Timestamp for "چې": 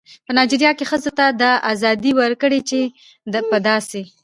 2.69-2.79